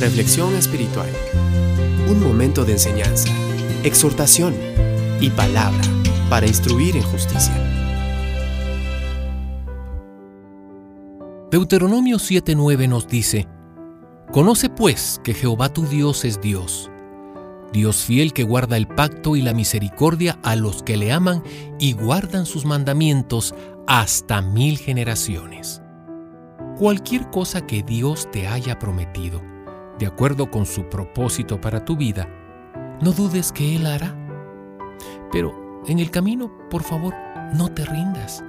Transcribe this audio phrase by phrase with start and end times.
[0.00, 1.08] Reflexión espiritual.
[2.08, 3.28] Un momento de enseñanza,
[3.82, 4.54] exhortación
[5.20, 5.82] y palabra
[6.30, 7.52] para instruir en justicia.
[11.50, 13.48] Deuteronomio 7:9 nos dice,
[14.30, 16.92] Conoce pues que Jehová tu Dios es Dios,
[17.72, 21.42] Dios fiel que guarda el pacto y la misericordia a los que le aman
[21.80, 23.52] y guardan sus mandamientos
[23.88, 25.82] hasta mil generaciones.
[26.78, 29.42] Cualquier cosa que Dios te haya prometido,
[29.98, 32.28] de acuerdo con su propósito para tu vida,
[33.00, 34.14] no dudes que Él hará.
[35.32, 37.14] Pero en el camino, por favor,
[37.54, 38.44] no te rindas,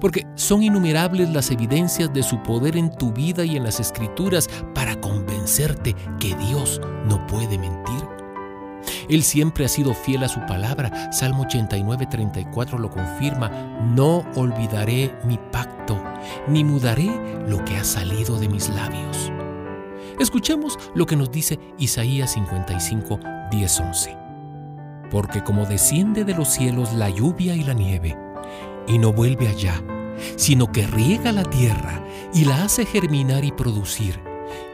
[0.00, 4.48] porque son innumerables las evidencias de su poder en tu vida y en las escrituras
[4.74, 8.04] para convencerte que Dios no puede mentir.
[9.08, 11.12] Él siempre ha sido fiel a su palabra.
[11.12, 13.50] Salmo 89, 34 lo confirma.
[13.94, 16.02] No olvidaré mi pacto,
[16.48, 17.10] ni mudaré
[17.46, 19.33] lo que ha salido de mis labios.
[20.18, 23.18] Escuchemos lo que nos dice Isaías 55,
[23.50, 24.16] 10, 11.
[25.10, 28.16] Porque como desciende de los cielos la lluvia y la nieve,
[28.86, 29.82] y no vuelve allá,
[30.36, 32.00] sino que riega la tierra
[32.32, 34.20] y la hace germinar y producir,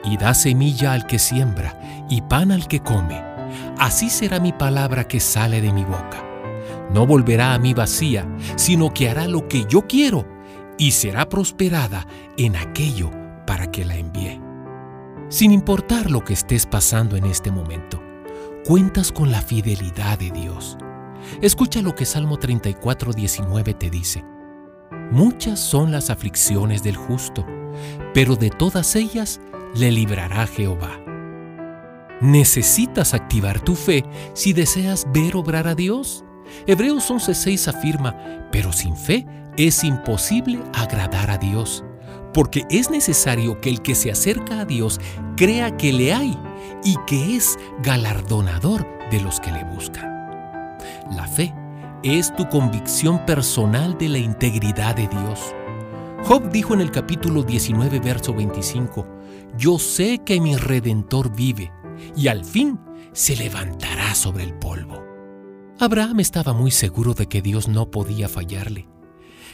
[0.04, 3.22] y da semilla al que siembra y pan al que come,
[3.78, 6.22] así será mi palabra que sale de mi boca.
[6.92, 8.26] No volverá a mí vacía,
[8.56, 10.26] sino que hará lo que yo quiero
[10.76, 13.10] y será prosperada en aquello
[13.46, 14.49] para que la envíe.
[15.30, 18.02] Sin importar lo que estés pasando en este momento,
[18.64, 20.76] cuentas con la fidelidad de Dios.
[21.40, 24.24] Escucha lo que Salmo 34, 19 te dice.
[25.12, 27.46] Muchas son las aflicciones del justo,
[28.12, 29.40] pero de todas ellas
[29.76, 30.98] le librará Jehová.
[32.20, 36.24] Necesitas activar tu fe si deseas ver obrar a Dios.
[36.66, 41.84] Hebreos 11:6 afirma, pero sin fe es imposible agradar a Dios,
[42.32, 45.00] porque es necesario que el que se acerca a Dios
[45.36, 46.38] crea que le hay
[46.84, 50.08] y que es galardonador de los que le buscan.
[51.10, 51.54] La fe
[52.02, 55.54] es tu convicción personal de la integridad de Dios.
[56.24, 59.06] Job dijo en el capítulo 19, verso 25,
[59.56, 61.72] Yo sé que mi redentor vive
[62.16, 62.78] y al fin
[63.12, 65.02] se levantará sobre el polvo.
[65.78, 68.86] Abraham estaba muy seguro de que Dios no podía fallarle.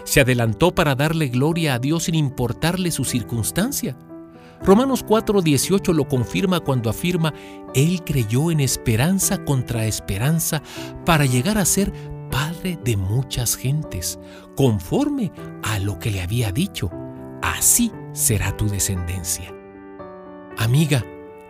[0.05, 3.97] Se adelantó para darle gloria a Dios sin importarle su circunstancia.
[4.63, 7.35] Romanos 4:18 lo confirma cuando afirma,
[7.75, 10.63] Él creyó en esperanza contra esperanza
[11.05, 11.93] para llegar a ser
[12.31, 14.19] padre de muchas gentes,
[14.57, 15.31] conforme
[15.63, 16.91] a lo que le había dicho.
[17.43, 19.55] Así será tu descendencia.
[20.59, 21.05] Amiga,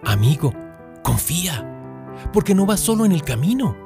[0.05, 0.53] amigo,
[1.07, 1.65] Confía,
[2.33, 3.77] porque no vas solo en el camino.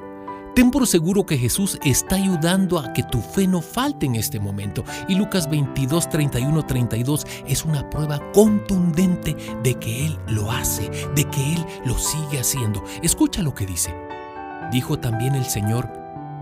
[0.61, 4.39] Ten por seguro que Jesús está ayudando a que tu fe no falte en este
[4.39, 4.85] momento.
[5.09, 11.25] Y Lucas 22, 31, 32 es una prueba contundente de que Él lo hace, de
[11.25, 12.85] que Él lo sigue haciendo.
[13.03, 13.95] Escucha lo que dice.
[14.71, 15.91] Dijo también el Señor,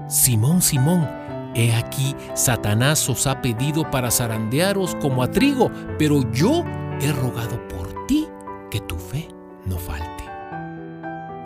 [0.08, 1.08] Simón, Simón,
[1.54, 6.64] he aquí, Satanás os ha pedido para zarandearos como a trigo, pero yo
[7.00, 8.26] he rogado por ti
[8.68, 9.28] que tu fe
[9.64, 10.07] no falte.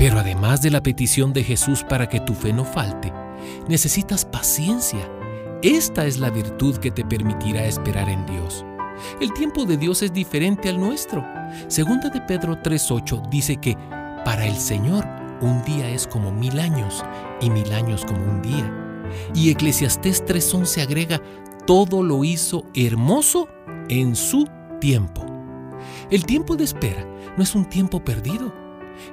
[0.02, 3.12] Pero además de la petición de Jesús para que tu fe no falte,
[3.68, 5.08] necesitas paciencia.
[5.62, 8.64] Esta es la virtud que te permitirá esperar en Dios.
[9.20, 11.24] El tiempo de Dios es diferente al nuestro.
[11.68, 13.78] Segunda de Pedro 3:8 dice que
[14.24, 15.06] para el Señor
[15.40, 17.04] un día es como mil años
[17.40, 19.08] y mil años como un día.
[19.36, 21.22] Y Eclesiastés 3:11 agrega,
[21.64, 23.46] todo lo hizo hermoso
[23.88, 24.48] en su
[24.80, 25.24] tiempo.
[26.10, 28.61] El tiempo de espera no es un tiempo perdido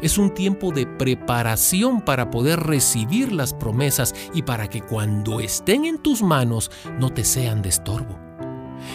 [0.02, 5.86] es un tiempo de preparación para poder recibir las promesas y para que cuando estén
[5.86, 8.20] en tus manos no te sean de estorbo.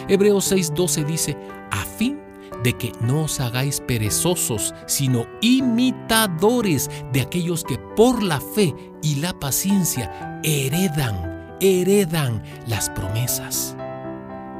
[0.08, 1.36] Hebreos 6:12 dice,
[1.70, 2.20] a fin
[2.62, 9.16] de que no os hagáis perezosos, sino imitadores de aquellos que por la fe y
[9.16, 13.76] la paciencia heredan, heredan las promesas.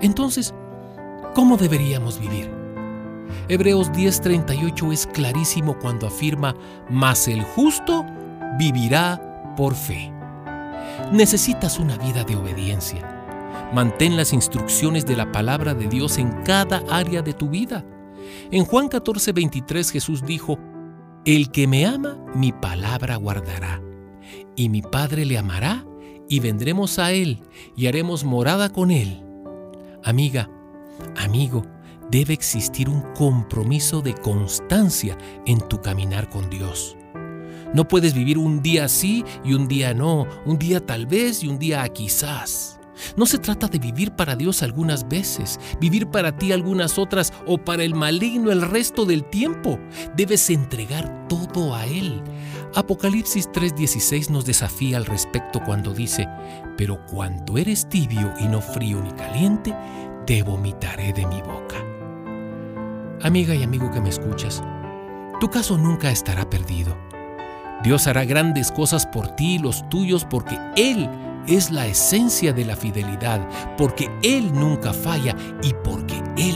[0.03, 0.55] Entonces,
[1.35, 2.64] ¿cómo deberíamos vivir?
[3.49, 6.55] Hebreos 10:38 es clarísimo cuando afirma,
[6.89, 8.07] mas el justo
[8.59, 10.11] vivirá por fe.
[11.13, 13.11] Necesitas una vida de obediencia.
[13.75, 17.85] Mantén las instrucciones de la palabra de Dios en cada área de tu vida.
[18.51, 20.59] En Juan 14:23 Jesús dijo,
[21.27, 23.83] El que me ama, mi palabra guardará,
[24.57, 25.85] y mi Padre le amará,
[26.29, 27.43] y vendremos a él,
[27.77, 29.23] y haremos morada con él.
[30.03, 30.49] Amiga,
[31.17, 31.65] amigo,
[32.15, 36.97] debe existir un compromiso de constancia en tu caminar con Dios.
[37.75, 41.49] No puedes vivir un día sí y un día no, un día tal vez y
[41.49, 42.79] un día quizás.
[43.17, 47.59] No se trata de vivir para Dios algunas veces, vivir para ti algunas otras o
[47.59, 49.81] para el maligno el resto del tiempo.
[50.17, 52.23] Debes entregar todo a Él.
[52.77, 56.29] Apocalipsis 3:16 nos desafía al respecto cuando dice,
[56.77, 59.75] pero cuando eres tibio y no frío ni caliente,
[60.29, 61.94] te vomitaré de mi boca.
[63.25, 64.63] Amiga y amigo que me escuchas,
[65.41, 66.95] tu caso nunca estará perdido.
[67.83, 71.09] Dios hará grandes cosas por ti y los tuyos porque Él
[71.47, 73.41] es la esencia de la fidelidad,
[73.79, 76.55] porque Él nunca falla y porque Él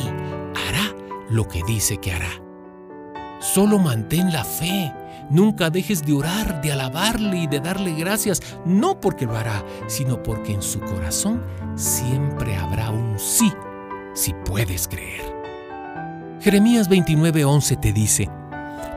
[0.68, 0.94] hará
[1.30, 2.28] lo que dice que hará.
[3.40, 4.92] Solo mantén la fe,
[5.30, 10.22] nunca dejes de orar, de alabarle y de darle gracias, no porque lo hará, sino
[10.22, 11.42] porque en su corazón
[11.76, 13.50] siempre habrá un sí,
[14.12, 15.47] si puedes creer.
[16.40, 18.30] Jeremías 29:11 te dice,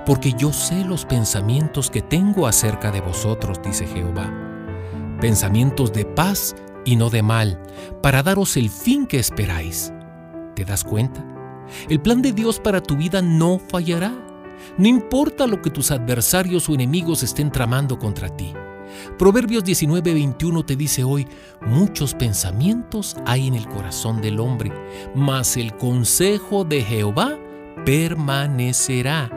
[0.06, 4.30] porque yo sé los pensamientos que tengo acerca de vosotros, dice Jehová
[5.22, 7.62] pensamientos de paz y no de mal,
[8.02, 9.94] para daros el fin que esperáis.
[10.56, 11.24] ¿Te das cuenta?
[11.88, 14.12] El plan de Dios para tu vida no fallará.
[14.78, 18.54] No importa lo que tus adversarios o enemigos estén tramando contra ti.
[19.18, 21.28] Proverbios 19:21 te dice hoy,
[21.62, 24.72] muchos pensamientos hay en el corazón del hombre,
[25.16, 27.38] mas el consejo de Jehová
[27.86, 29.30] permanecerá.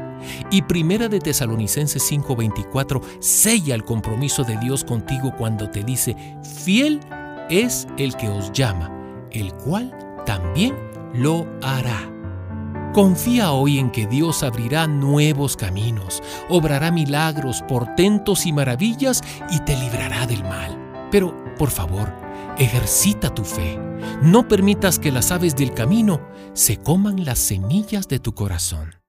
[0.50, 6.16] Y Primera de Tesalonicenses 5:24 sella el compromiso de Dios contigo cuando te dice,
[6.64, 7.00] fiel
[7.50, 8.90] es el que os llama,
[9.30, 10.74] el cual también
[11.12, 12.13] lo hará.
[12.94, 19.20] Confía hoy en que Dios abrirá nuevos caminos, obrará milagros, portentos y maravillas
[19.50, 21.08] y te librará del mal.
[21.10, 22.14] Pero, por favor,
[22.56, 23.80] ejercita tu fe.
[24.22, 26.20] No permitas que las aves del camino
[26.52, 29.03] se coman las semillas de tu corazón.